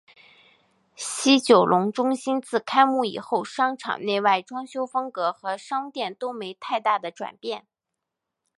[0.95, 7.67] 西九龙中心自开幕以后商场内外装修风格和商店都没太大的转变。